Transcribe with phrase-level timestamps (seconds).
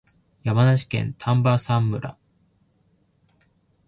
[0.41, 2.17] 山梨県丹波山村